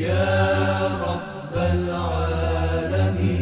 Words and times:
يا 0.00 0.88
رب 1.06 1.54
العالمين. 1.54 3.40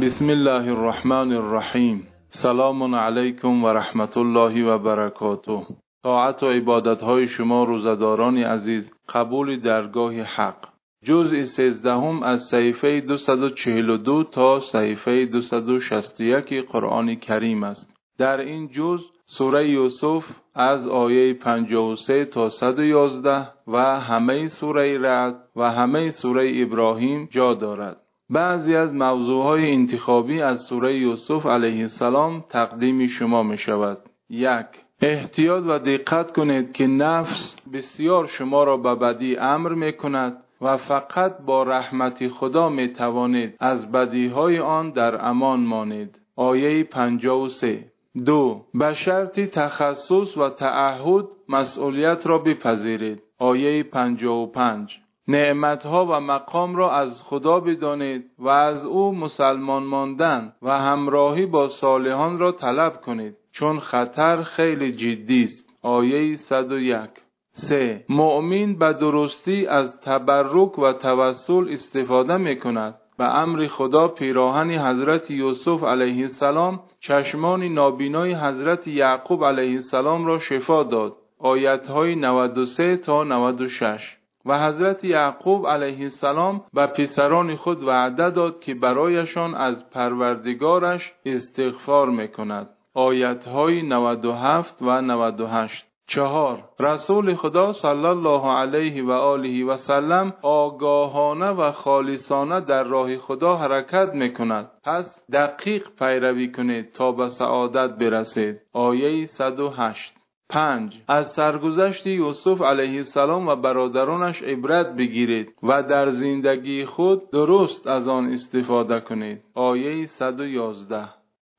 بسم 0.00 0.30
الله 0.30 0.68
الرحمن 0.70 1.32
الرحیم. 1.32 2.02
سلام 2.28 2.94
علیکم 2.94 3.64
و 3.64 3.68
رحمت 3.68 4.16
الله 4.16 4.64
و 4.64 4.78
برکاته. 4.78 5.62
طاعت 6.02 6.42
و 6.42 6.46
عبادت 6.46 7.02
های 7.02 7.26
شما 7.26 7.64
روزداران 7.64 8.36
عزیز 8.36 8.92
قبول 9.08 9.60
درگاه 9.60 10.14
حق. 10.14 10.68
جزء 11.04 11.42
سیزدهم 11.42 12.22
از 12.22 12.40
صحیفه 12.50 13.00
242 13.00 14.24
تا 14.24 14.58
صحیفه 14.58 15.26
261 15.26 16.66
قرآن 16.72 17.14
کریم 17.14 17.64
است. 17.64 17.95
در 18.18 18.40
این 18.40 18.68
جزء 18.68 19.04
سوره 19.26 19.70
یوسف 19.70 20.24
از 20.54 20.88
آیه 20.88 21.34
53 21.34 22.24
تا 22.24 22.48
111 22.48 23.48
و 23.68 24.00
همه 24.00 24.46
سوره 24.46 24.98
رعد 24.98 25.34
و 25.56 25.70
همه 25.70 26.10
سوره 26.10 26.52
ابراهیم 26.54 27.28
جا 27.30 27.54
دارد. 27.54 27.96
بعضی 28.30 28.76
از 28.76 28.94
موضوعهای 28.94 29.72
انتخابی 29.72 30.42
از 30.42 30.60
سوره 30.60 30.98
یوسف 30.98 31.46
علیه 31.46 31.80
السلام 31.80 32.44
تقدیم 32.48 33.06
شما 33.06 33.42
می 33.42 33.58
شود 33.58 33.98
یک 34.30 34.66
احتیاط 35.02 35.64
و 35.66 35.78
دقت 35.78 36.32
کنید 36.32 36.72
که 36.72 36.86
نفس 36.86 37.56
بسیار 37.72 38.26
شما 38.26 38.64
را 38.64 38.76
به 38.76 38.94
بدی 38.94 39.36
امر 39.36 39.74
می 39.74 39.92
کند 39.92 40.42
و 40.60 40.76
فقط 40.76 41.38
با 41.46 41.62
رحمت 41.62 42.28
خدا 42.28 42.68
می 42.68 42.92
توانید 42.92 43.56
از 43.60 43.92
بدی 43.92 44.28
های 44.28 44.58
آن 44.58 44.90
در 44.90 45.26
امان 45.28 45.60
مانید. 45.60 46.20
آیه 46.36 46.84
53 46.84 47.84
دو 48.24 48.62
به 48.74 48.94
شرط 48.94 49.40
تخصص 49.40 50.38
و 50.38 50.50
تعهد 50.50 51.24
مسئولیت 51.48 52.26
را 52.26 52.38
بپذیرید. 52.38 53.22
آیه 53.38 53.82
55 53.82 54.98
نعمتها 55.28 56.06
و 56.06 56.20
مقام 56.20 56.76
را 56.76 56.96
از 56.96 57.22
خدا 57.22 57.60
بدانید 57.60 58.24
و 58.38 58.48
از 58.48 58.86
او 58.86 59.14
مسلمان 59.14 59.82
ماندن 59.82 60.52
و 60.62 60.78
همراهی 60.78 61.46
با 61.46 61.66
صالحان 61.66 62.38
را 62.38 62.52
طلب 62.52 63.00
کنید 63.00 63.34
چون 63.52 63.80
خطر 63.80 64.42
خیلی 64.42 64.92
جدی 64.92 65.42
است. 65.42 65.78
آیه 65.82 66.34
101 66.34 67.10
3. 67.52 68.04
مؤمن 68.08 68.78
به 68.78 68.92
درستی 68.92 69.66
از 69.66 70.00
تبرک 70.00 70.78
و 70.78 70.92
توسل 70.92 71.68
استفاده 71.70 72.36
می 72.36 72.58
کند 72.58 72.94
به 73.18 73.24
امر 73.24 73.66
خدا 73.66 74.08
پیراهن 74.08 74.70
حضرت 74.70 75.30
یوسف 75.30 75.84
علیه 75.84 76.22
السلام 76.22 76.80
چشمان 77.00 77.62
نابینای 77.62 78.34
حضرت 78.34 78.88
یعقوب 78.88 79.44
علیه 79.44 79.72
السلام 79.72 80.26
را 80.26 80.38
شفا 80.38 80.82
داد. 80.82 81.12
آیت 81.38 81.88
های 81.88 82.14
93 82.14 82.96
تا 82.96 83.24
96 83.24 84.16
و 84.46 84.66
حضرت 84.66 85.04
یعقوب 85.04 85.66
علیه 85.66 86.00
السلام 86.00 86.64
به 86.74 86.86
پسران 86.86 87.54
خود 87.54 87.82
وعده 87.82 88.30
داد 88.30 88.60
که 88.60 88.74
برایشان 88.74 89.54
از 89.54 89.90
پروردگارش 89.90 91.12
استغفار 91.24 92.10
می‌کند. 92.10 92.68
آیت 92.94 93.46
های 93.46 93.82
97 93.82 94.82
و 94.82 95.00
98 95.02 95.86
چهار. 96.08 96.64
رسول 96.80 97.34
خدا 97.34 97.72
صلی 97.72 98.06
الله 98.06 98.46
علیه 98.46 99.04
و 99.04 99.10
آله 99.10 99.64
و 99.64 99.76
سلم 99.76 100.34
آگاهانه 100.42 101.50
و 101.50 101.70
خالصانه 101.70 102.60
در 102.60 102.82
راه 102.82 103.16
خدا 103.16 103.56
حرکت 103.56 104.14
می‌کند. 104.14 104.70
پس 104.84 105.26
دقیق 105.32 105.88
پیروی 105.98 106.52
کنید 106.52 106.92
تا 106.92 107.12
به 107.12 107.28
سعادت 107.28 107.98
برسید. 107.98 108.56
آیه 108.72 109.26
108 109.26 110.14
پنج. 110.50 111.02
از 111.08 111.26
سرگذشت 111.26 112.06
یوسف 112.06 112.62
علیه 112.62 112.96
السلام 112.96 113.48
و 113.48 113.56
برادرانش 113.56 114.42
عبرت 114.42 114.96
بگیرید 114.96 115.54
و 115.62 115.82
در 115.82 116.10
زندگی 116.10 116.84
خود 116.84 117.30
درست 117.30 117.86
از 117.86 118.08
آن 118.08 118.24
استفاده 118.26 119.00
کنید. 119.00 119.42
آیه 119.54 120.06
111 120.06 121.08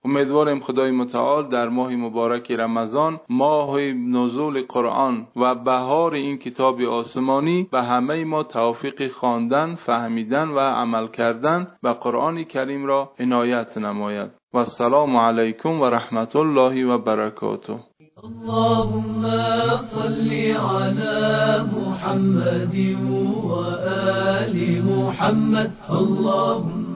امیدواریم 0.06 0.60
خدای 0.60 0.92
متعال 0.92 1.50
در 1.50 1.70
ماه 1.70 1.96
مبارک 1.96 2.52
رمضان 2.52 3.20
ماه 3.30 3.80
نزول 3.82 4.66
قرآن 4.70 5.28
و 5.36 5.56
بهار 5.56 6.14
این 6.14 6.38
کتاب 6.38 6.82
آسمانی 6.82 7.68
به 7.72 7.84
همه 7.84 8.24
ما 8.24 8.44
توفیق 8.44 9.12
خواندن، 9.12 9.76
فهمیدن 9.76 10.48
و 10.48 10.60
عمل 10.60 11.08
کردن 11.08 11.68
به 11.84 11.94
قرآن 11.94 12.44
کریم 12.44 12.86
را 12.86 13.12
عنایت 13.20 13.78
نماید. 13.78 14.32
و 14.54 14.58
السلام 14.58 15.18
علیکم 15.18 15.82
و 15.82 15.86
رحمت 15.86 16.36
الله 16.36 16.86
و 16.86 16.98
برکاته. 16.98 17.80
اللهم 18.24 19.22
صل 19.92 20.32
على 20.56 21.62
محمد 21.76 22.76
وآل 23.44 24.82
محمد. 24.82 25.72
اللهم 25.90 26.87